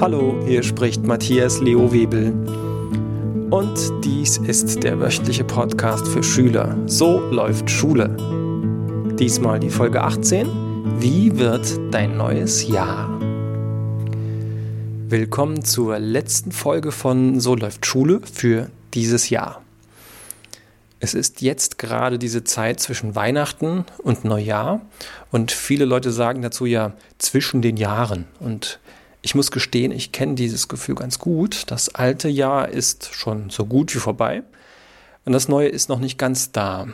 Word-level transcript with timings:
Hallo, 0.00 0.42
hier 0.46 0.62
spricht 0.62 1.04
Matthias 1.04 1.60
Leo 1.60 1.92
Webel. 1.92 2.32
Und 3.50 3.76
dies 4.02 4.38
ist 4.38 4.82
der 4.82 4.98
wöchentliche 4.98 5.44
Podcast 5.44 6.08
für 6.08 6.22
Schüler. 6.22 6.74
So 6.86 7.20
läuft 7.30 7.68
Schule. 7.70 8.16
Diesmal 9.18 9.60
die 9.60 9.68
Folge 9.68 10.00
18. 10.00 10.48
Wie 11.00 11.38
wird 11.38 11.78
dein 11.92 12.16
neues 12.16 12.66
Jahr? 12.66 13.10
Willkommen 15.10 15.66
zur 15.66 15.98
letzten 15.98 16.50
Folge 16.50 16.92
von 16.92 17.38
So 17.38 17.54
läuft 17.54 17.84
Schule 17.84 18.22
für 18.22 18.70
dieses 18.94 19.28
Jahr. 19.28 19.60
Es 20.98 21.12
ist 21.12 21.42
jetzt 21.42 21.76
gerade 21.76 22.18
diese 22.18 22.42
Zeit 22.42 22.80
zwischen 22.80 23.16
Weihnachten 23.16 23.84
und 23.98 24.24
Neujahr 24.24 24.80
und 25.30 25.52
viele 25.52 25.84
Leute 25.84 26.10
sagen 26.10 26.40
dazu 26.40 26.64
ja 26.64 26.94
zwischen 27.18 27.60
den 27.60 27.76
Jahren. 27.76 28.24
Und 28.38 28.80
ich 29.22 29.34
muss 29.34 29.50
gestehen, 29.50 29.92
ich 29.92 30.12
kenne 30.12 30.34
dieses 30.34 30.68
Gefühl 30.68 30.94
ganz 30.94 31.18
gut. 31.18 31.64
Das 31.70 31.94
alte 31.94 32.28
Jahr 32.28 32.68
ist 32.68 33.14
schon 33.14 33.50
so 33.50 33.66
gut 33.66 33.94
wie 33.94 33.98
vorbei 33.98 34.42
und 35.24 35.32
das 35.32 35.48
neue 35.48 35.68
ist 35.68 35.88
noch 35.88 35.98
nicht 35.98 36.18
ganz 36.18 36.52
da. 36.52 36.88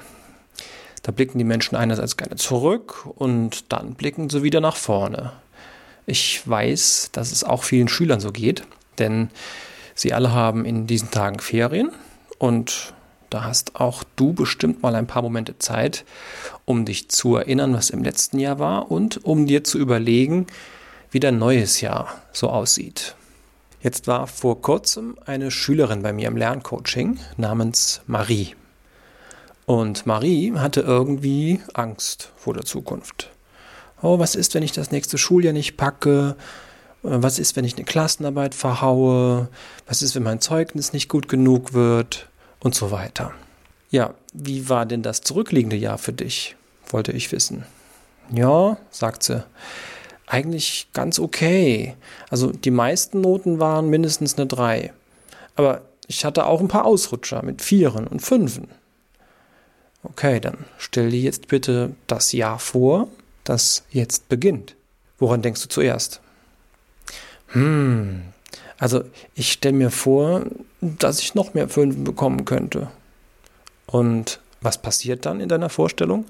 Da 1.02 1.12
blicken 1.12 1.38
die 1.38 1.44
Menschen 1.44 1.76
einerseits 1.76 2.16
gerne 2.16 2.36
zurück 2.36 3.06
und 3.14 3.72
dann 3.72 3.94
blicken 3.94 4.28
sie 4.28 4.42
wieder 4.42 4.60
nach 4.60 4.76
vorne. 4.76 5.32
Ich 6.04 6.46
weiß, 6.48 7.10
dass 7.12 7.30
es 7.30 7.44
auch 7.44 7.62
vielen 7.62 7.88
Schülern 7.88 8.20
so 8.20 8.32
geht, 8.32 8.64
denn 8.98 9.30
sie 9.94 10.12
alle 10.12 10.32
haben 10.32 10.64
in 10.64 10.86
diesen 10.86 11.10
Tagen 11.10 11.38
Ferien 11.38 11.90
und 12.38 12.92
da 13.30 13.44
hast 13.44 13.76
auch 13.76 14.04
du 14.14 14.32
bestimmt 14.32 14.82
mal 14.82 14.94
ein 14.94 15.06
paar 15.06 15.22
Momente 15.22 15.58
Zeit, 15.58 16.04
um 16.64 16.84
dich 16.84 17.08
zu 17.08 17.36
erinnern, 17.36 17.74
was 17.74 17.90
im 17.90 18.02
letzten 18.02 18.38
Jahr 18.38 18.58
war 18.58 18.90
und 18.90 19.24
um 19.24 19.46
dir 19.46 19.64
zu 19.64 19.78
überlegen, 19.78 20.46
wie 21.10 21.20
dein 21.20 21.38
neues 21.38 21.80
Jahr 21.80 22.22
so 22.32 22.48
aussieht. 22.50 23.14
Jetzt 23.80 24.06
war 24.06 24.26
vor 24.26 24.62
kurzem 24.62 25.16
eine 25.26 25.50
Schülerin 25.50 26.02
bei 26.02 26.12
mir 26.12 26.28
im 26.28 26.36
Lerncoaching 26.36 27.18
namens 27.36 28.00
Marie. 28.06 28.54
Und 29.64 30.06
Marie 30.06 30.52
hatte 30.56 30.80
irgendwie 30.80 31.60
Angst 31.74 32.30
vor 32.36 32.54
der 32.54 32.64
Zukunft. 32.64 33.30
Oh, 34.02 34.18
was 34.18 34.34
ist, 34.34 34.54
wenn 34.54 34.62
ich 34.62 34.72
das 34.72 34.90
nächste 34.90 35.18
Schuljahr 35.18 35.52
nicht 35.52 35.76
packe? 35.76 36.36
Was 37.02 37.38
ist, 37.38 37.56
wenn 37.56 37.64
ich 37.64 37.76
eine 37.76 37.84
Klassenarbeit 37.84 38.54
verhaue? 38.54 39.48
Was 39.86 40.02
ist, 40.02 40.14
wenn 40.14 40.22
mein 40.22 40.40
Zeugnis 40.40 40.92
nicht 40.92 41.08
gut 41.08 41.28
genug 41.28 41.72
wird? 41.72 42.28
und 42.60 42.74
so 42.74 42.90
weiter. 42.90 43.32
Ja, 43.90 44.14
wie 44.32 44.68
war 44.68 44.86
denn 44.86 45.02
das 45.02 45.20
zurückliegende 45.20 45.76
Jahr 45.76 45.98
für 45.98 46.12
dich? 46.12 46.56
wollte 46.88 47.10
ich 47.10 47.32
wissen. 47.32 47.64
Ja, 48.32 48.76
sagt 48.90 49.24
sie, 49.24 49.42
eigentlich 50.26 50.88
ganz 50.92 51.18
okay. 51.18 51.94
Also 52.30 52.50
die 52.50 52.70
meisten 52.70 53.20
Noten 53.20 53.60
waren 53.60 53.88
mindestens 53.88 54.36
eine 54.36 54.46
3. 54.46 54.92
Aber 55.54 55.82
ich 56.06 56.24
hatte 56.24 56.46
auch 56.46 56.60
ein 56.60 56.68
paar 56.68 56.84
Ausrutscher 56.84 57.42
mit 57.44 57.62
Vieren 57.62 58.06
und 58.06 58.20
Fünfen. 58.20 58.68
Okay, 60.02 60.40
dann 60.40 60.66
stell 60.78 61.10
dir 61.10 61.20
jetzt 61.20 61.48
bitte 61.48 61.94
das 62.06 62.32
Jahr 62.32 62.58
vor, 62.58 63.08
das 63.44 63.84
jetzt 63.90 64.28
beginnt. 64.28 64.76
Woran 65.18 65.42
denkst 65.42 65.62
du 65.62 65.68
zuerst? 65.68 66.20
Hm, 67.48 68.22
also 68.78 69.04
ich 69.34 69.52
stelle 69.52 69.76
mir 69.76 69.90
vor, 69.90 70.44
dass 70.80 71.20
ich 71.20 71.34
noch 71.34 71.54
mehr 71.54 71.68
Fünfen 71.68 72.04
bekommen 72.04 72.44
könnte. 72.44 72.90
Und 73.86 74.40
was 74.60 74.78
passiert 74.80 75.26
dann 75.26 75.40
in 75.40 75.48
deiner 75.48 75.70
Vorstellung? 75.70 76.26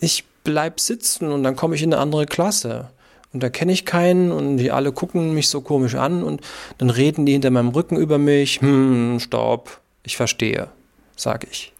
Ich 0.00 0.24
bleib 0.44 0.80
sitzen 0.80 1.30
und 1.30 1.42
dann 1.42 1.56
komme 1.56 1.74
ich 1.74 1.82
in 1.82 1.92
eine 1.92 2.02
andere 2.02 2.26
Klasse. 2.26 2.90
Und 3.32 3.42
da 3.42 3.48
kenne 3.48 3.72
ich 3.72 3.86
keinen 3.86 4.30
und 4.30 4.58
die 4.58 4.70
alle 4.70 4.92
gucken 4.92 5.34
mich 5.34 5.48
so 5.48 5.62
komisch 5.62 5.94
an 5.94 6.22
und 6.22 6.42
dann 6.78 6.90
reden 6.90 7.24
die 7.24 7.32
hinter 7.32 7.50
meinem 7.50 7.70
Rücken 7.70 7.96
über 7.96 8.18
mich. 8.18 8.60
Hm, 8.60 9.20
stopp, 9.20 9.80
ich 10.02 10.16
verstehe, 10.16 10.68
sage 11.16 11.46
ich. 11.50 11.72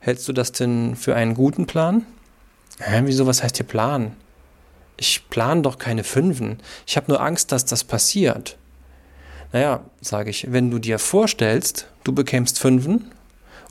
Hältst 0.00 0.28
du 0.28 0.32
das 0.32 0.52
denn 0.52 0.96
für 0.96 1.14
einen 1.14 1.34
guten 1.34 1.66
Plan? 1.66 2.04
Hä, 2.78 3.02
wieso, 3.04 3.26
was 3.26 3.42
heißt 3.42 3.56
hier 3.56 3.66
Plan? 3.66 4.16
Ich 4.96 5.28
plane 5.30 5.62
doch 5.62 5.78
keine 5.78 6.04
Fünfen. 6.04 6.58
Ich 6.86 6.96
habe 6.96 7.10
nur 7.10 7.20
Angst, 7.22 7.52
dass 7.52 7.64
das 7.64 7.84
passiert. 7.84 8.58
Naja, 9.52 9.80
sage 10.00 10.30
ich, 10.30 10.52
wenn 10.52 10.70
du 10.70 10.78
dir 10.78 10.98
vorstellst, 10.98 11.86
du 12.04 12.12
bekämst 12.12 12.58
Fünfen 12.58 13.10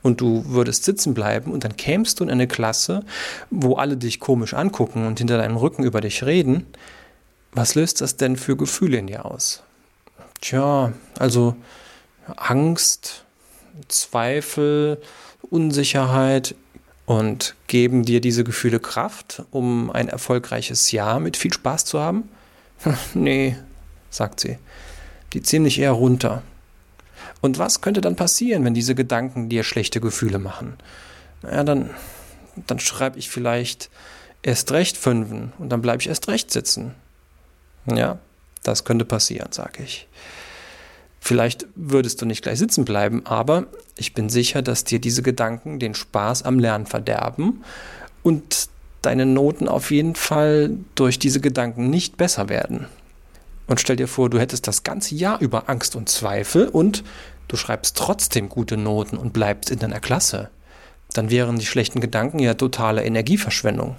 und 0.02 0.22
du 0.22 0.44
würdest 0.48 0.84
sitzen 0.84 1.14
bleiben 1.14 1.52
und 1.52 1.64
dann 1.64 1.78
kämst 1.78 2.20
du 2.20 2.24
in 2.24 2.32
eine 2.32 2.48
Klasse, 2.48 3.04
wo 3.50 3.76
alle 3.76 3.98
dich 3.98 4.20
komisch 4.20 4.54
angucken 4.54 5.06
und 5.06 5.20
hinter 5.20 5.38
deinem 5.38 5.58
Rücken 5.58 5.84
über 5.84 6.02
dich 6.02 6.24
reden, 6.24 6.66
was 7.52 7.76
löst 7.76 8.02
das 8.02 8.18
denn 8.18 8.36
für 8.36 8.56
Gefühle 8.56 8.98
in 8.98 9.08
dir 9.08 9.26
aus? 9.26 9.64
Tja, 10.42 10.94
also 11.18 11.56
Angst, 12.38 13.26
Zweifel, 13.88 15.02
Unsicherheit, 15.50 16.56
und 17.10 17.56
geben 17.66 18.06
dir 18.06 18.22
diese 18.22 18.44
Gefühle 18.44 18.80
Kraft, 18.80 19.42
um 19.50 19.90
ein 19.90 20.10
erfolgreiches 20.10 20.92
Jahr 20.92 21.20
mit 21.20 21.38
viel 21.38 21.52
Spaß 21.52 21.86
zu 21.86 22.00
haben? 22.00 22.30
nee, 23.16 23.58
sagt 24.12 24.40
sie. 24.40 24.60
Die 25.34 25.42
ziehen 25.42 25.64
dich 25.64 25.80
eher 25.80 25.94
runter. 25.94 26.44
Und 27.42 27.58
was 27.58 27.82
könnte 27.82 28.02
dann 28.02 28.16
passieren, 28.16 28.66
wenn 28.66 28.74
diese 28.74 28.96
Gedanken 28.96 29.50
dir 29.50 29.64
schlechte 29.64 30.02
Gefühle 30.02 30.40
machen? 30.40 30.78
Ja, 31.44 31.64
dann, 31.64 31.92
dann 32.68 32.80
schreibe 32.80 33.18
ich 33.18 33.30
vielleicht 33.30 33.90
erst 34.42 34.72
recht 34.72 34.98
Fünfen 34.98 35.54
und 35.58 35.70
dann 35.70 35.82
bleibe 35.82 36.02
ich 36.02 36.08
erst 36.10 36.28
recht 36.28 36.52
sitzen. 36.52 36.96
Ja, 37.86 38.20
das 38.64 38.84
könnte 38.84 39.06
passieren, 39.06 39.52
sage 39.52 39.84
ich. 39.84 40.08
Vielleicht 41.22 41.68
würdest 41.76 42.22
du 42.22 42.26
nicht 42.26 42.44
gleich 42.44 42.60
sitzen 42.60 42.86
bleiben, 42.86 43.26
aber 43.26 43.68
ich 43.98 44.14
bin 44.14 44.30
sicher, 44.30 44.62
dass 44.62 44.86
dir 44.86 45.00
diese 45.00 45.22
Gedanken 45.22 45.80
den 45.80 45.94
Spaß 45.94 46.44
am 46.44 46.60
Lernen 46.60 46.86
verderben 46.86 47.64
und 48.24 48.70
deine 49.02 49.26
Noten 49.26 49.68
auf 49.68 49.92
jeden 49.92 50.16
Fall 50.16 50.72
durch 50.96 51.20
diese 51.20 51.42
Gedanken 51.42 51.90
nicht 51.90 52.18
besser 52.18 52.50
werden. 52.50 52.88
Und 53.70 53.80
stell 53.80 53.96
dir 53.98 54.08
vor, 54.08 54.32
du 54.32 54.40
hättest 54.40 54.68
das 54.68 54.82
ganze 54.82 55.14
Jahr 55.14 55.40
über 55.40 55.70
Angst 55.70 55.96
und 55.96 56.10
Zweifel 56.10 56.68
und 56.68 57.04
du 57.48 57.56
schreibst 57.56 57.96
trotzdem 57.96 58.50
gute 58.50 58.78
Noten 58.78 59.16
und 59.16 59.32
bleibst 59.32 59.70
in 59.70 59.78
deiner 59.78 60.00
Klasse. 60.00 60.50
Dann 61.14 61.30
wären 61.30 61.60
die 61.60 61.68
schlechten 61.68 62.02
Gedanken 62.02 62.40
ja 62.40 62.56
totale 62.56 63.06
Energieverschwendung. 63.06 63.96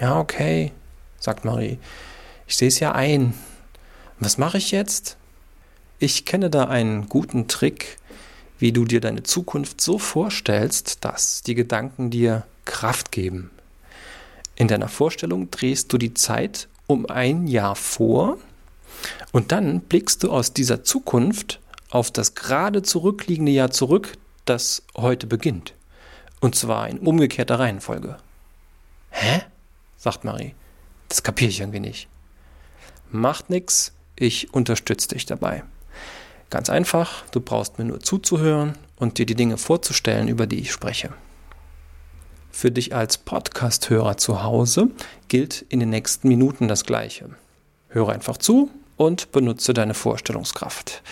Ja, 0.00 0.18
okay, 0.18 0.72
sagt 1.20 1.44
Marie. 1.44 1.78
Ich 2.48 2.56
sehe 2.56 2.66
es 2.66 2.80
ja 2.80 2.90
ein. 2.92 3.34
Was 4.18 4.36
mache 4.36 4.58
ich 4.58 4.72
jetzt? 4.72 5.16
Ich 6.00 6.24
kenne 6.24 6.50
da 6.50 6.64
einen 6.64 7.08
guten 7.08 7.46
Trick, 7.46 7.98
wie 8.58 8.72
du 8.72 8.84
dir 8.84 9.00
deine 9.00 9.22
Zukunft 9.22 9.80
so 9.80 9.96
vorstellst, 9.96 11.04
dass 11.04 11.42
die 11.42 11.54
Gedanken 11.54 12.10
dir 12.10 12.44
Kraft 12.64 13.12
geben. 13.12 13.52
In 14.56 14.66
deiner 14.66 14.88
Vorstellung 14.88 15.52
drehst 15.52 15.92
du 15.92 15.98
die 15.98 16.14
Zeit 16.14 16.68
um 16.90 17.06
ein 17.06 17.46
Jahr 17.46 17.76
vor 17.76 18.36
und 19.32 19.52
dann 19.52 19.80
blickst 19.80 20.22
du 20.22 20.30
aus 20.30 20.52
dieser 20.52 20.82
Zukunft 20.82 21.60
auf 21.88 22.10
das 22.10 22.34
gerade 22.34 22.82
zurückliegende 22.82 23.52
Jahr 23.52 23.70
zurück, 23.70 24.12
das 24.44 24.82
heute 24.96 25.26
beginnt. 25.26 25.74
Und 26.40 26.54
zwar 26.54 26.88
in 26.88 26.98
umgekehrter 26.98 27.58
Reihenfolge. 27.58 28.16
Hä? 29.10 29.42
sagt 29.96 30.24
Marie. 30.24 30.54
Das 31.08 31.22
kapiere 31.22 31.50
ich 31.50 31.60
irgendwie 31.60 31.80
nicht. 31.80 32.08
Macht 33.10 33.50
nix, 33.50 33.92
ich 34.16 34.54
unterstütze 34.54 35.08
dich 35.08 35.26
dabei. 35.26 35.64
Ganz 36.48 36.70
einfach, 36.70 37.24
du 37.30 37.40
brauchst 37.40 37.78
mir 37.78 37.84
nur 37.84 38.00
zuzuhören 38.00 38.76
und 38.96 39.18
dir 39.18 39.26
die 39.26 39.34
Dinge 39.34 39.58
vorzustellen, 39.58 40.28
über 40.28 40.46
die 40.46 40.60
ich 40.60 40.72
spreche. 40.72 41.12
Für 42.50 42.70
dich 42.70 42.94
als 42.94 43.16
Podcast-Hörer 43.16 44.16
zu 44.16 44.42
Hause 44.42 44.88
gilt 45.28 45.64
in 45.68 45.80
den 45.80 45.90
nächsten 45.90 46.28
Minuten 46.28 46.68
das 46.68 46.84
Gleiche. 46.84 47.30
Höre 47.88 48.10
einfach 48.10 48.36
zu 48.36 48.70
und 48.96 49.32
benutze 49.32 49.72
deine 49.72 49.94
Vorstellungskraft. 49.94 51.02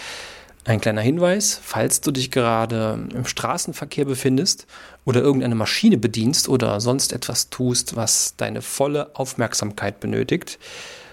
Ein 0.64 0.80
kleiner 0.80 1.00
Hinweis, 1.00 1.58
falls 1.62 2.02
du 2.02 2.10
dich 2.10 2.30
gerade 2.30 3.08
im 3.14 3.24
Straßenverkehr 3.24 4.04
befindest 4.04 4.66
oder 5.06 5.22
irgendeine 5.22 5.54
Maschine 5.54 5.96
bedienst 5.96 6.48
oder 6.48 6.80
sonst 6.80 7.14
etwas 7.14 7.48
tust, 7.48 7.96
was 7.96 8.34
deine 8.36 8.60
volle 8.60 9.14
Aufmerksamkeit 9.14 10.00
benötigt, 10.00 10.58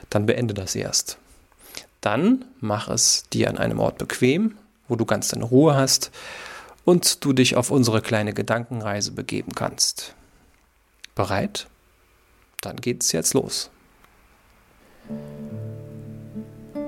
dann 0.10 0.25
beende 0.25 0.54
das 0.54 0.75
erst. 0.75 1.18
Dann 2.01 2.44
mach 2.60 2.89
es 2.89 3.24
dir 3.31 3.50
an 3.50 3.57
einem 3.57 3.80
Ort 3.80 3.98
bequem, 4.00 4.57
wo 4.89 4.98
du 4.98 5.06
ganz 5.06 5.30
deine 5.30 5.45
Ruhe 5.45 5.75
hast 5.75 6.12
und 6.86 7.26
du 7.26 7.34
dich 7.34 7.56
auf 7.56 7.72
unsere 7.72 8.02
kleine 8.02 8.34
Gedankenreise 8.34 9.12
begeben 9.12 9.54
kannst. 9.54 10.16
Bereit? 11.16 11.68
Dann 12.62 12.78
geht's 12.78 13.12
jetzt 13.12 13.34
los. 13.34 13.70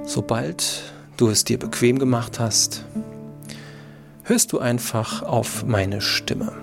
Sobald 0.06 0.94
du 1.18 1.30
es 1.30 1.44
dir 1.44 1.60
bequem 1.60 2.00
gemacht 2.00 2.40
hast, 2.40 2.86
hörst 4.24 4.54
du 4.54 4.60
einfach 4.60 5.24
auf 5.24 5.66
meine 5.66 6.02
Stimme. 6.02 6.54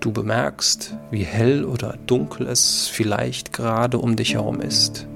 Du 0.00 0.12
bemerkst, 0.12 0.94
wie 1.10 1.24
hell 1.24 1.64
oder 1.64 1.98
dunkel 2.06 2.46
es 2.46 2.86
vielleicht 2.88 3.52
gerade 3.52 3.98
um 3.98 4.16
dich 4.16 4.34
herum 4.34 4.60
ist. 4.60 5.06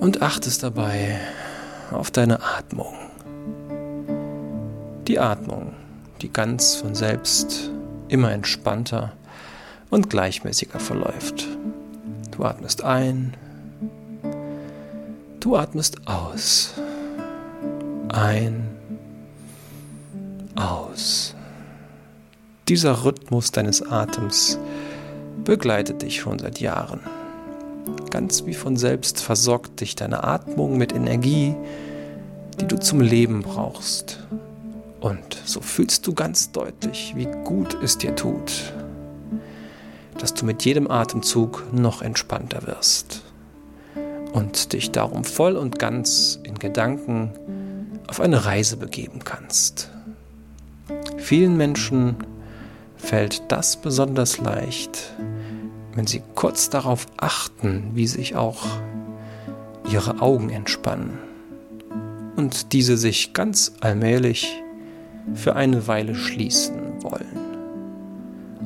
und 0.00 0.22
achtest 0.22 0.62
dabei 0.62 1.20
auf 1.90 2.10
deine 2.10 2.42
Atmung. 2.42 3.09
Die 5.10 5.18
Atmung, 5.18 5.72
die 6.22 6.32
ganz 6.32 6.76
von 6.76 6.94
selbst 6.94 7.72
immer 8.06 8.30
entspannter 8.30 9.10
und 9.90 10.08
gleichmäßiger 10.08 10.78
verläuft. 10.78 11.48
Du 12.30 12.44
atmest 12.44 12.84
ein, 12.84 13.34
du 15.40 15.56
atmest 15.56 16.06
aus. 16.06 16.74
Ein, 18.08 18.68
aus. 20.54 21.34
Dieser 22.68 23.04
Rhythmus 23.04 23.50
deines 23.50 23.82
Atems 23.82 24.60
begleitet 25.42 26.02
dich 26.02 26.20
schon 26.20 26.38
seit 26.38 26.60
Jahren. 26.60 27.00
Ganz 28.10 28.46
wie 28.46 28.54
von 28.54 28.76
selbst 28.76 29.20
versorgt 29.20 29.80
dich 29.80 29.96
deine 29.96 30.22
Atmung 30.22 30.78
mit 30.78 30.92
Energie, 30.92 31.56
die 32.60 32.68
du 32.68 32.78
zum 32.78 33.00
Leben 33.00 33.42
brauchst. 33.42 34.20
Und 35.00 35.40
so 35.44 35.60
fühlst 35.60 36.06
du 36.06 36.14
ganz 36.14 36.52
deutlich, 36.52 37.14
wie 37.16 37.28
gut 37.44 37.76
es 37.82 37.96
dir 37.96 38.14
tut, 38.14 38.74
dass 40.18 40.34
du 40.34 40.44
mit 40.44 40.64
jedem 40.64 40.90
Atemzug 40.90 41.64
noch 41.72 42.02
entspannter 42.02 42.66
wirst 42.66 43.22
und 44.32 44.72
dich 44.74 44.90
darum 44.90 45.24
voll 45.24 45.56
und 45.56 45.78
ganz 45.78 46.38
in 46.42 46.58
Gedanken 46.58 47.32
auf 48.08 48.20
eine 48.20 48.44
Reise 48.44 48.76
begeben 48.76 49.20
kannst. 49.24 49.90
Vielen 51.16 51.56
Menschen 51.56 52.16
fällt 52.96 53.42
das 53.48 53.76
besonders 53.76 54.38
leicht, 54.38 55.14
wenn 55.94 56.06
sie 56.06 56.22
kurz 56.34 56.68
darauf 56.68 57.06
achten, 57.16 57.90
wie 57.94 58.06
sich 58.06 58.36
auch 58.36 58.66
ihre 59.90 60.20
Augen 60.20 60.50
entspannen 60.50 61.18
und 62.36 62.72
diese 62.72 62.96
sich 62.96 63.32
ganz 63.32 63.72
allmählich 63.80 64.62
für 65.34 65.56
eine 65.56 65.86
Weile 65.86 66.14
schließen 66.14 67.02
wollen, 67.02 67.36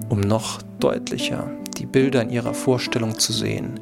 um 0.08 0.20
noch 0.20 0.62
deutlicher 0.80 1.50
die 1.76 1.86
Bilder 1.86 2.22
in 2.22 2.30
ihrer 2.30 2.54
Vorstellung 2.54 3.18
zu 3.18 3.32
sehen, 3.32 3.80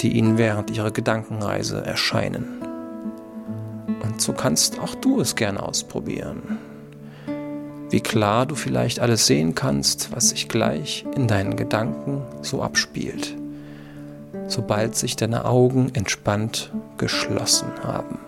die 0.00 0.16
ihnen 0.16 0.38
während 0.38 0.70
ihrer 0.70 0.90
Gedankenreise 0.90 1.84
erscheinen. 1.84 2.60
Und 4.02 4.20
so 4.20 4.32
kannst 4.32 4.78
auch 4.78 4.94
du 4.94 5.20
es 5.20 5.36
gerne 5.36 5.62
ausprobieren. 5.62 6.58
Wie 7.90 8.00
klar 8.00 8.46
du 8.46 8.54
vielleicht 8.54 9.00
alles 9.00 9.26
sehen 9.26 9.54
kannst, 9.54 10.10
was 10.12 10.30
sich 10.30 10.48
gleich 10.48 11.04
in 11.14 11.28
deinen 11.28 11.56
Gedanken 11.56 12.22
so 12.42 12.62
abspielt, 12.62 13.36
sobald 14.48 14.96
sich 14.96 15.16
deine 15.16 15.44
Augen 15.44 15.90
entspannt 15.94 16.72
geschlossen 16.98 17.68
haben. 17.82 18.18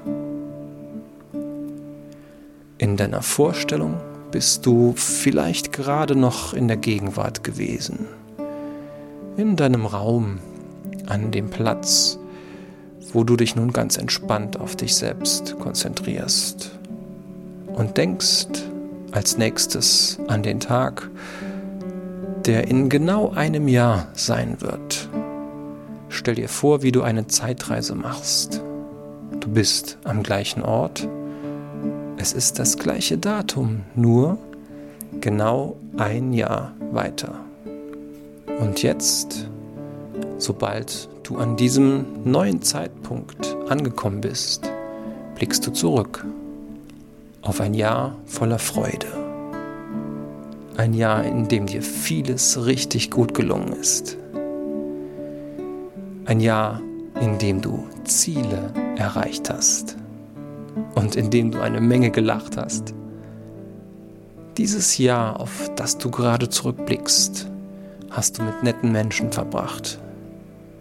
In 2.96 3.12
deiner 3.12 3.20
Vorstellung 3.20 4.00
bist 4.30 4.64
du 4.64 4.94
vielleicht 4.96 5.70
gerade 5.70 6.16
noch 6.16 6.54
in 6.54 6.66
der 6.66 6.78
Gegenwart 6.78 7.44
gewesen. 7.44 8.06
In 9.36 9.56
deinem 9.56 9.84
Raum, 9.84 10.38
an 11.04 11.30
dem 11.30 11.50
Platz, 11.50 12.18
wo 13.12 13.22
du 13.22 13.36
dich 13.36 13.54
nun 13.54 13.74
ganz 13.74 13.98
entspannt 13.98 14.58
auf 14.58 14.76
dich 14.76 14.94
selbst 14.94 15.58
konzentrierst 15.58 16.70
und 17.74 17.98
denkst 17.98 18.46
als 19.12 19.36
nächstes 19.36 20.18
an 20.28 20.42
den 20.42 20.58
Tag, 20.58 21.10
der 22.46 22.66
in 22.66 22.88
genau 22.88 23.28
einem 23.32 23.68
Jahr 23.68 24.08
sein 24.14 24.62
wird. 24.62 25.10
Stell 26.08 26.36
dir 26.36 26.48
vor, 26.48 26.80
wie 26.80 26.92
du 26.92 27.02
eine 27.02 27.26
Zeitreise 27.26 27.94
machst. 27.94 28.62
Du 29.40 29.50
bist 29.50 29.98
am 30.04 30.22
gleichen 30.22 30.62
Ort, 30.62 31.06
es 32.26 32.32
ist 32.32 32.58
das 32.58 32.76
gleiche 32.76 33.18
Datum, 33.18 33.82
nur 33.94 34.36
genau 35.20 35.76
ein 35.96 36.32
Jahr 36.32 36.74
weiter. 36.90 37.32
Und 38.58 38.82
jetzt, 38.82 39.48
sobald 40.36 41.08
du 41.22 41.36
an 41.36 41.56
diesem 41.56 42.04
neuen 42.24 42.62
Zeitpunkt 42.62 43.56
angekommen 43.68 44.22
bist, 44.22 44.68
blickst 45.36 45.64
du 45.68 45.70
zurück 45.70 46.24
auf 47.42 47.60
ein 47.60 47.74
Jahr 47.74 48.16
voller 48.24 48.58
Freude. 48.58 49.06
Ein 50.76 50.94
Jahr, 50.94 51.22
in 51.22 51.46
dem 51.46 51.66
dir 51.66 51.80
vieles 51.80 52.66
richtig 52.66 53.12
gut 53.12 53.34
gelungen 53.34 53.72
ist. 53.72 54.16
Ein 56.24 56.40
Jahr, 56.40 56.80
in 57.20 57.38
dem 57.38 57.62
du 57.62 57.84
Ziele 58.02 58.72
erreicht 58.96 59.48
hast 59.48 59.96
und 60.96 61.14
in 61.14 61.30
dem 61.30 61.52
du 61.52 61.60
eine 61.60 61.80
Menge 61.80 62.10
gelacht 62.10 62.56
hast. 62.56 62.94
Dieses 64.56 64.96
Jahr, 64.98 65.38
auf 65.38 65.70
das 65.76 65.98
du 65.98 66.10
gerade 66.10 66.48
zurückblickst, 66.48 67.48
hast 68.10 68.38
du 68.38 68.42
mit 68.42 68.62
netten 68.62 68.90
Menschen 68.90 69.30
verbracht. 69.30 70.00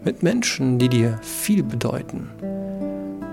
Mit 0.05 0.23
Menschen, 0.23 0.79
die 0.79 0.87
dir 0.87 1.19
viel 1.21 1.61
bedeuten 1.61 2.29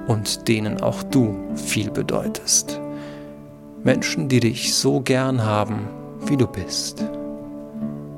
und 0.09 0.49
denen 0.49 0.81
auch 0.81 1.05
du 1.05 1.37
viel 1.55 1.91
bedeutest. 1.91 2.81
Menschen, 3.85 4.29
die 4.29 4.41
dich 4.41 4.75
so 4.75 5.01
gern 5.01 5.45
haben, 5.45 5.89
wie 6.27 6.37
du 6.37 6.49
bist 6.49 7.05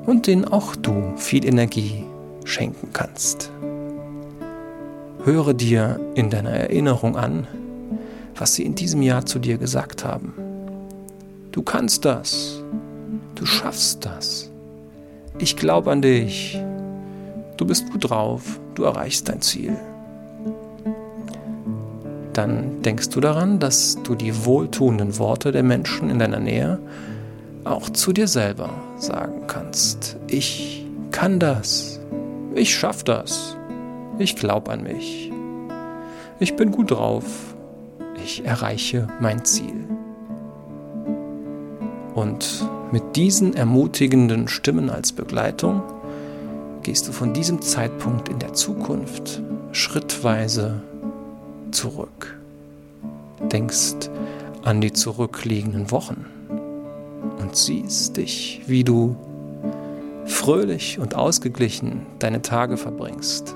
und 0.07 0.25
denen 0.25 0.45
auch 0.45 0.75
du 0.75 1.13
viel 1.17 1.45
Energie 1.45 2.03
schenken 2.45 2.89
kannst. 2.93 3.51
Höre 5.23 5.53
dir 5.53 5.99
in 6.15 6.31
deiner 6.31 6.51
Erinnerung 6.51 7.15
an, 7.15 7.47
was 8.37 8.55
sie 8.55 8.63
in 8.63 8.75
diesem 8.75 9.01
Jahr 9.01 9.25
zu 9.25 9.39
dir 9.39 9.57
gesagt 9.57 10.03
haben. 10.03 10.33
Du 11.51 11.63
kannst 11.63 12.05
das. 12.05 12.61
Du 13.35 13.45
schaffst 13.45 14.05
das. 14.05 14.51
Ich 15.37 15.55
glaube 15.55 15.91
an 15.91 16.01
dich. 16.01 16.59
Du 17.57 17.65
bist 17.65 17.89
gut 17.91 18.09
drauf. 18.09 18.59
Du 18.75 18.83
erreichst 18.83 19.29
dein 19.29 19.41
Ziel. 19.41 19.77
Dann 22.33 22.81
denkst 22.81 23.09
du 23.09 23.21
daran, 23.21 23.59
dass 23.59 23.97
du 24.03 24.15
die 24.15 24.45
wohltuenden 24.45 25.17
Worte 25.17 25.53
der 25.53 25.63
Menschen 25.63 26.09
in 26.09 26.19
deiner 26.19 26.39
Nähe 26.39 26.79
auch 27.63 27.89
zu 27.89 28.11
dir 28.11 28.27
selber 28.27 28.69
sagen 28.97 29.47
kannst. 29.47 30.17
Ich 30.27 30.85
kann 31.11 31.39
das. 31.39 32.01
Ich 32.53 32.75
schaff 32.75 33.05
das. 33.05 33.55
Ich 34.19 34.35
glaube 34.35 34.71
an 34.71 34.83
mich. 34.83 35.31
Ich 36.39 36.57
bin 36.57 36.71
gut 36.71 36.91
drauf 36.91 37.54
ich 38.25 38.43
erreiche 38.43 39.07
mein 39.21 39.45
Ziel. 39.45 39.87
Und 42.15 42.67
mit 42.91 43.15
diesen 43.15 43.55
ermutigenden 43.55 44.47
Stimmen 44.47 44.89
als 44.89 45.11
Begleitung 45.11 45.83
gehst 46.81 47.07
du 47.07 47.11
von 47.11 47.33
diesem 47.33 47.61
Zeitpunkt 47.61 48.29
in 48.29 48.39
der 48.39 48.53
Zukunft 48.53 49.43
schrittweise 49.71 50.81
zurück. 51.69 52.39
Denkst 53.51 54.09
an 54.63 54.81
die 54.81 54.93
zurückliegenden 54.93 55.91
Wochen 55.91 56.25
und 57.39 57.55
siehst 57.55 58.17
dich, 58.17 58.61
wie 58.65 58.83
du 58.83 59.15
fröhlich 60.25 60.97
und 60.97 61.13
ausgeglichen 61.13 62.07
deine 62.17 62.41
Tage 62.41 62.77
verbringst 62.77 63.55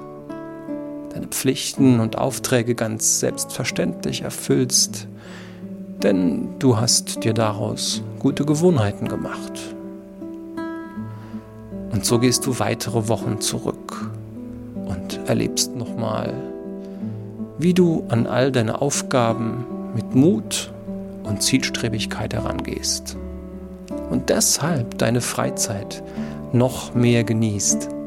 deine 1.20 1.28
Pflichten 1.28 2.00
und 2.00 2.18
Aufträge 2.18 2.76
ganz 2.76 3.20
selbstverständlich 3.20 4.22
erfüllst, 4.22 5.08
denn 6.02 6.48
du 6.60 6.78
hast 6.78 7.24
dir 7.24 7.34
daraus 7.34 8.02
gute 8.20 8.46
Gewohnheiten 8.46 9.08
gemacht. 9.08 9.76
Und 11.92 12.06
so 12.06 12.20
gehst 12.20 12.46
du 12.46 12.60
weitere 12.60 13.10
Wochen 13.10 13.42
zurück 13.42 14.10
und 14.86 15.20
erlebst 15.28 15.76
nochmal, 15.76 16.34
wie 17.58 17.74
du 17.74 18.06
an 18.08 18.26
all 18.26 18.52
deine 18.52 18.82
Aufgaben 18.82 19.66
mit 19.96 20.16
Mut 20.16 20.72
und 21.24 21.44
Zielstrebigkeit 21.44 22.34
herangehst 22.34 23.18
und 24.10 24.30
deshalb 24.30 24.98
deine 24.98 25.20
Freizeit 25.20 26.02
noch 26.54 26.96
mehr 26.96 27.26
genießt 27.26 27.99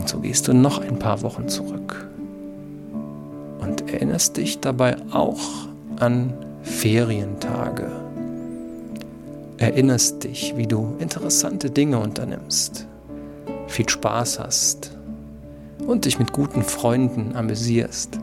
und 0.00 0.08
so 0.08 0.18
gehst 0.20 0.48
du 0.48 0.54
noch 0.54 0.80
ein 0.80 0.98
paar 0.98 1.20
Wochen 1.20 1.46
zurück 1.48 2.08
und 3.60 3.92
erinnerst 3.92 4.38
dich 4.38 4.58
dabei 4.58 4.96
auch 5.10 5.38
an 5.98 6.32
Ferientage. 6.62 7.92
Erinnerst 9.58 10.24
dich, 10.24 10.56
wie 10.56 10.66
du 10.66 10.96
interessante 11.00 11.68
Dinge 11.68 11.98
unternimmst, 11.98 12.86
viel 13.66 13.86
Spaß 13.86 14.40
hast 14.40 14.96
und 15.86 16.06
dich 16.06 16.18
mit 16.18 16.32
guten 16.32 16.62
Freunden 16.62 17.36
amüsierst, 17.36 18.18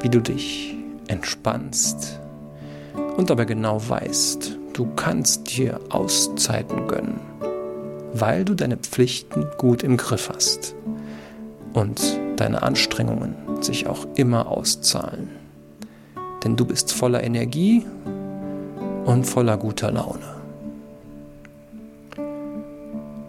wie 0.00 0.08
du 0.08 0.20
dich 0.20 0.74
entspannst 1.06 2.18
und 3.18 3.28
dabei 3.28 3.44
genau 3.44 3.78
weißt, 3.86 4.56
du 4.72 4.88
kannst 4.96 5.54
dir 5.54 5.78
Auszeiten 5.90 6.88
gönnen 6.88 7.20
weil 8.12 8.44
du 8.44 8.54
deine 8.54 8.76
Pflichten 8.76 9.46
gut 9.58 9.82
im 9.82 9.96
Griff 9.96 10.30
hast 10.32 10.74
und 11.72 12.00
deine 12.36 12.62
Anstrengungen 12.62 13.34
sich 13.60 13.86
auch 13.86 14.06
immer 14.14 14.48
auszahlen. 14.48 15.30
Denn 16.44 16.56
du 16.56 16.64
bist 16.64 16.92
voller 16.92 17.22
Energie 17.22 17.84
und 19.04 19.24
voller 19.24 19.56
guter 19.56 19.92
Laune. 19.92 20.42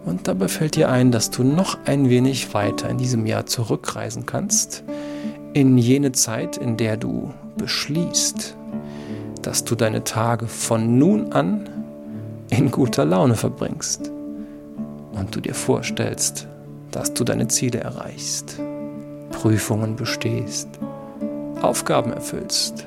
Und 0.04 0.28
dabei 0.28 0.48
fällt 0.48 0.76
dir 0.76 0.90
ein, 0.90 1.12
dass 1.12 1.30
du 1.30 1.42
noch 1.44 1.78
ein 1.86 2.10
wenig 2.10 2.52
weiter 2.52 2.90
in 2.90 2.98
diesem 2.98 3.24
Jahr 3.26 3.46
zurückreisen 3.46 4.26
kannst, 4.26 4.84
in 5.54 5.78
jene 5.78 6.12
Zeit, 6.12 6.56
in 6.56 6.76
der 6.76 6.96
du 6.96 7.32
beschließt, 7.56 8.56
dass 9.42 9.64
du 9.64 9.74
deine 9.76 10.04
Tage 10.04 10.46
von 10.46 10.98
nun 10.98 11.32
an 11.32 11.68
in 12.50 12.70
guter 12.70 13.04
Laune 13.04 13.34
verbringst 13.34 14.13
und 15.16 15.34
du 15.34 15.40
dir 15.40 15.54
vorstellst, 15.54 16.46
dass 16.90 17.14
du 17.14 17.24
deine 17.24 17.48
Ziele 17.48 17.80
erreichst, 17.80 18.58
Prüfungen 19.30 19.96
bestehst, 19.96 20.68
Aufgaben 21.60 22.12
erfüllst, 22.12 22.86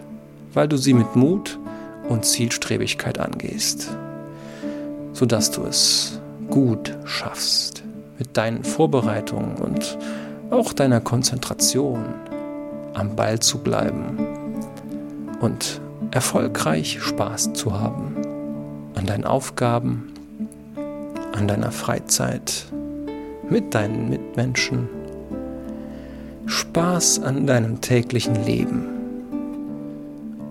weil 0.53 0.67
du 0.67 0.77
sie 0.77 0.93
mit 0.93 1.15
Mut 1.15 1.59
und 2.09 2.25
Zielstrebigkeit 2.25 3.19
angehst, 3.19 3.89
sodass 5.13 5.51
du 5.51 5.63
es 5.63 6.21
gut 6.49 6.97
schaffst 7.05 7.83
mit 8.17 8.37
deinen 8.37 8.63
Vorbereitungen 8.63 9.57
und 9.57 9.97
auch 10.49 10.73
deiner 10.73 11.01
Konzentration 11.01 12.05
am 12.93 13.15
Ball 13.15 13.39
zu 13.39 13.59
bleiben 13.59 14.17
und 15.41 15.81
erfolgreich 16.11 16.99
Spaß 17.01 17.53
zu 17.53 17.79
haben 17.79 18.15
an 18.95 19.05
deinen 19.05 19.25
Aufgaben, 19.25 20.13
an 21.37 21.47
deiner 21.47 21.71
Freizeit, 21.71 22.65
mit 23.47 23.75
deinen 23.75 24.09
Mitmenschen, 24.09 24.89
Spaß 26.47 27.21
an 27.21 27.45
deinem 27.45 27.79
täglichen 27.79 28.43
Leben. 28.43 28.87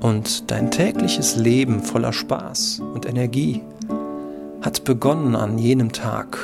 Und 0.00 0.50
dein 0.50 0.70
tägliches 0.70 1.36
Leben 1.36 1.82
voller 1.82 2.12
Spaß 2.12 2.82
und 2.94 3.04
Energie 3.04 3.62
hat 4.62 4.84
begonnen 4.84 5.34
an 5.34 5.58
jenem 5.58 5.90
Tag, 5.90 6.38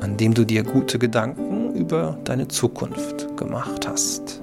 an 0.00 0.16
dem 0.16 0.34
du 0.34 0.44
dir 0.44 0.64
gute 0.64 0.98
Gedanken 0.98 1.74
über 1.74 2.18
deine 2.24 2.48
Zukunft 2.48 3.36
gemacht 3.36 3.86
hast. 3.86 4.42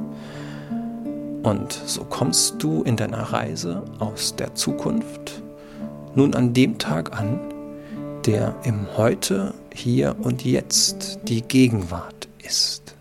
Und 1.44 1.74
so 1.86 2.06
kommst 2.06 2.64
du 2.64 2.84
in 2.84 2.96
deiner 2.96 3.34
Reise 3.34 3.84
aus 4.00 4.36
der 4.38 4.56
Zukunft 4.56 5.42
nun 6.16 6.34
an 6.34 6.54
dem 6.54 6.78
Tag 6.78 7.20
an, 7.20 7.51
der 8.26 8.56
im 8.64 8.86
Heute, 8.98 9.54
hier 9.74 10.16
und 10.22 10.46
jetzt 10.46 11.20
die 11.24 11.42
Gegenwart 11.42 12.28
ist. 12.44 12.96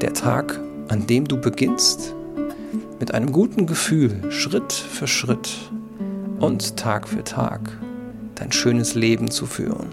Der 0.00 0.12
Tag, 0.12 0.58
an 0.88 1.06
dem 1.06 1.28
du 1.28 1.40
beginnst, 1.40 2.14
mit 2.98 3.14
einem 3.14 3.30
guten 3.32 3.66
Gefühl 3.66 4.30
Schritt 4.30 4.72
für 4.72 5.06
Schritt 5.06 5.50
und 6.40 6.76
Tag 6.76 7.06
für 7.08 7.22
Tag 7.22 7.60
dein 8.34 8.52
schönes 8.52 8.94
Leben 8.94 9.30
zu 9.30 9.46
führen. 9.46 9.88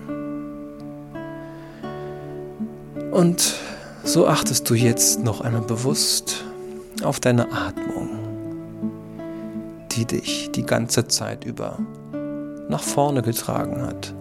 Und 3.12 3.56
so 4.04 4.28
achtest 4.28 4.70
du 4.70 4.74
jetzt 4.74 5.24
noch 5.24 5.42
einmal 5.42 5.62
bewusst 5.62 6.44
auf 7.04 7.20
deine 7.20 7.52
Atmung, 7.52 8.10
die 9.92 10.06
dich 10.06 10.52
die 10.52 10.66
ganze 10.66 11.08
Zeit 11.08 11.46
über 11.46 11.78
nach 12.74 12.82
vorne 12.82 13.22
getragen 13.22 13.84
hat, 13.84 14.16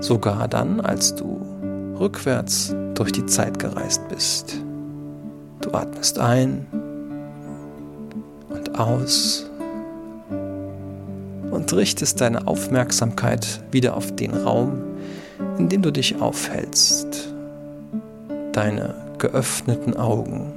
sogar 0.00 0.48
dann, 0.48 0.80
als 0.80 1.14
du 1.16 1.38
rückwärts 2.00 2.74
durch 2.94 3.12
die 3.12 3.26
Zeit 3.26 3.58
gereist 3.58 4.08
bist. 4.08 4.56
Du 5.60 5.70
atmest 5.72 6.18
ein 6.18 6.66
und 8.48 8.80
aus 8.80 9.44
und 11.50 11.70
richtest 11.74 12.22
deine 12.22 12.46
Aufmerksamkeit 12.46 13.62
wieder 13.70 13.98
auf 13.98 14.16
den 14.16 14.32
Raum, 14.32 14.82
in 15.58 15.68
dem 15.68 15.82
du 15.82 15.90
dich 15.90 16.22
aufhältst. 16.22 17.34
Deine 18.52 18.94
geöffneten 19.18 19.94
Augen 19.94 20.54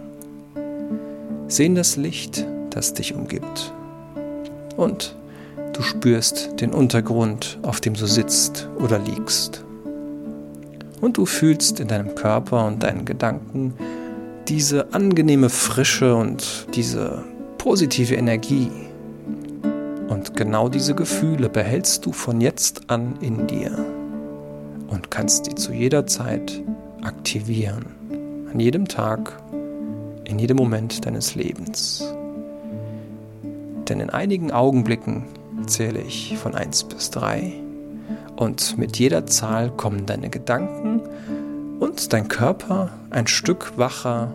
sehen 1.50 1.75
das 1.75 1.98
Licht, 1.98 2.46
das 2.69 2.93
dich 2.93 3.13
umgibt. 3.15 3.74
Und 4.77 5.13
du 5.77 5.84
spürst 5.84 6.60
den 6.60 6.74
Untergrund, 6.74 7.60
auf 7.62 7.79
dem 7.79 7.93
du 7.93 8.07
sitzt 8.07 8.67
oder 8.79 8.98
liegst. 8.98 9.63
Und 11.01 11.17
du 11.17 11.27
fühlst 11.27 11.79
in 11.79 11.88
deinem 11.88 12.15
Körper 12.15 12.65
und 12.65 12.81
deinen 12.81 13.05
Gedanken 13.05 13.75
diese 14.48 14.91
angenehme 14.93 15.50
Frische 15.50 16.15
und 16.15 16.67
diese 16.74 17.24
positive 17.60 18.15
Energie. 18.15 18.72
Und 20.07 20.36
genau 20.36 20.67
diese 20.67 20.96
Gefühle 20.96 21.48
behältst 21.48 22.05
du 22.07 22.12
von 22.12 22.41
jetzt 22.41 22.89
an 22.89 23.13
in 23.22 23.46
dir 23.46 23.77
und 24.88 25.12
kannst 25.12 25.46
sie 25.46 25.53
zu 25.53 25.74
jeder 25.74 26.07
Zeit 26.07 26.63
aktivieren, 27.03 27.86
an 28.51 28.60
jedem 28.60 28.88
Tag 28.88 29.43
in 30.24 30.39
jedem 30.39 30.57
Moment 30.57 31.05
deines 31.05 31.36
Lebens. 31.36 32.03
Denn 33.88 34.00
in 34.00 34.10
einigen 34.10 34.51
Augenblicken 34.51 35.24
zähle 35.67 36.01
ich 36.01 36.38
von 36.38 36.55
1 36.55 36.86
bis 36.86 37.12
3 37.12 37.53
und 38.36 38.77
mit 38.77 38.97
jeder 38.97 39.25
Zahl 39.25 39.69
kommen 39.71 40.05
deine 40.05 40.29
Gedanken 40.29 41.01
und 41.79 42.13
dein 42.13 42.27
Körper 42.27 42.91
ein 43.09 43.27
Stück 43.27 43.77
wacher 43.77 44.33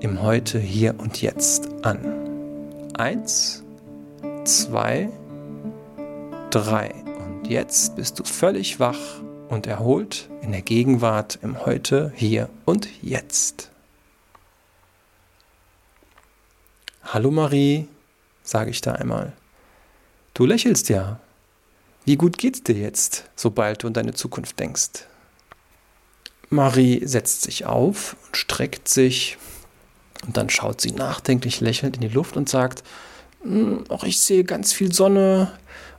im 0.00 0.22
Heute, 0.22 0.58
Hier 0.58 0.94
und 0.98 1.22
Jetzt 1.22 1.68
an. 1.84 2.90
1, 2.94 3.62
2, 4.44 5.08
3 6.50 6.94
und 7.04 7.48
jetzt 7.48 7.96
bist 7.96 8.18
du 8.18 8.24
völlig 8.24 8.80
wach 8.80 8.98
und 9.48 9.66
erholt 9.66 10.28
in 10.42 10.52
der 10.52 10.62
Gegenwart 10.62 11.38
im 11.42 11.64
Heute, 11.64 12.12
Hier 12.14 12.48
und 12.64 12.88
Jetzt. 13.02 13.70
Hallo 17.04 17.30
Marie, 17.30 17.88
sage 18.42 18.70
ich 18.70 18.80
da 18.80 18.92
einmal. 18.92 19.32
Du 20.34 20.46
lächelst 20.46 20.88
ja. 20.88 21.20
Wie 22.04 22.16
gut 22.16 22.38
geht's 22.38 22.62
dir 22.62 22.74
jetzt, 22.74 23.24
sobald 23.36 23.82
du 23.82 23.88
an 23.88 23.92
deine 23.92 24.14
Zukunft 24.14 24.58
denkst? 24.58 25.06
Marie 26.48 27.06
setzt 27.06 27.42
sich 27.42 27.66
auf 27.66 28.16
und 28.26 28.36
streckt 28.36 28.88
sich 28.88 29.36
und 30.26 30.36
dann 30.36 30.48
schaut 30.50 30.80
sie 30.80 30.92
nachdenklich 30.92 31.60
lächelnd 31.60 31.96
in 31.96 32.02
die 32.02 32.14
Luft 32.14 32.36
und 32.36 32.48
sagt, 32.48 32.82
hm, 33.42 33.84
auch 33.88 34.04
ich 34.04 34.20
sehe 34.20 34.44
ganz 34.44 34.72
viel 34.72 34.92
Sonne, 34.92 35.52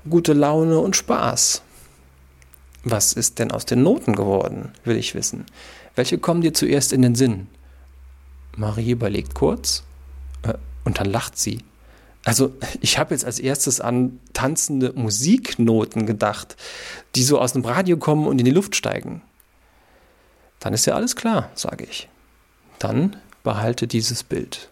gute 0.10 0.34
Laune 0.34 0.80
und 0.80 0.96
Spaß. 0.96 1.62
Was 2.84 3.14
ist 3.14 3.40
denn 3.40 3.52
aus 3.52 3.66
den 3.66 3.84
Noten 3.84 4.16
geworden, 4.16 4.74
will 4.84 4.98
ich 4.98 5.16
wissen. 5.16 5.46
Welche 5.96 6.18
kommen 6.18 6.42
dir 6.42 6.54
zuerst 6.54 6.92
in 6.92 7.02
den 7.04 7.16
Sinn? 7.16 7.48
Marie 8.58 8.92
überlegt 8.92 9.36
kurz 9.36 9.84
und 10.84 11.00
dann 11.00 11.08
lacht 11.08 11.38
sie. 11.38 11.60
Also 12.26 12.54
ich 12.80 12.98
habe 12.98 13.14
jetzt 13.14 13.26
als 13.26 13.40
erstes 13.40 13.82
an 13.82 14.20
tanzende 14.34 14.94
Musiknoten 14.94 16.06
gedacht, 16.06 16.56
die 17.16 17.24
so 17.24 17.40
aus 17.40 17.54
dem 17.54 17.66
Radio 17.66 17.98
kommen 17.98 18.28
und 18.28 18.40
in 18.40 18.46
die 18.46 18.52
Luft 18.52 18.76
steigen. 18.76 19.22
Dann 20.60 20.74
ist 20.74 20.86
ja 20.86 20.96
alles 20.96 21.16
klar, 21.16 21.50
sage 21.56 21.84
ich. 21.84 22.08
Dann 22.80 23.18
behalte 23.44 23.88
dieses 23.88 24.24
Bild. 24.24 24.70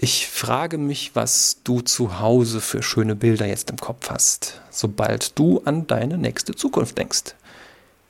Ich 0.00 0.28
frage 0.28 0.78
mich, 0.78 1.14
was 1.14 1.58
du 1.64 1.80
zu 1.80 2.20
Hause 2.20 2.60
für 2.60 2.82
schöne 2.82 3.16
Bilder 3.16 3.46
jetzt 3.46 3.70
im 3.70 3.78
Kopf 3.78 4.10
hast, 4.10 4.60
sobald 4.70 5.38
du 5.38 5.60
an 5.64 5.86
deine 5.88 6.18
nächste 6.18 6.54
Zukunft 6.54 6.98
denkst. 6.98 7.34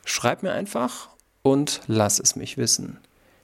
Schreib 0.05 0.43
mir 0.43 0.53
einfach 0.53 1.09
und 1.43 1.81
lass 1.87 2.19
es 2.19 2.37
mich 2.37 2.59
wissen. 2.59 2.99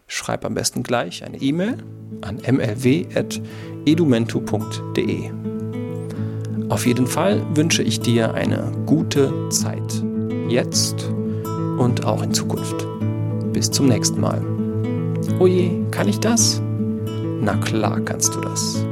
Schreib 0.06 0.44
am 0.44 0.54
besten 0.54 0.82
gleich 0.82 1.25
eine 1.25 1.40
E-Mail 1.40 1.78
an 2.20 2.37
mlw.edumento.de. 2.37 5.30
Auf 6.68 6.87
jeden 6.87 7.06
Fall 7.06 7.42
wünsche 7.54 7.82
ich 7.82 8.00
dir 8.00 8.34
eine 8.34 8.73
gute 8.87 9.49
Zeit. 9.50 10.02
Jetzt 10.49 11.08
und 11.78 12.04
auch 12.04 12.23
in 12.23 12.32
Zukunft. 12.32 12.87
Bis 13.52 13.70
zum 13.70 13.87
nächsten 13.87 14.20
Mal. 14.20 14.42
Oje, 15.38 15.70
kann 15.90 16.08
ich 16.08 16.20
das? 16.20 16.61
Na 17.40 17.56
klar 17.56 18.00
kannst 18.00 18.34
du 18.34 18.40
das. 18.40 18.84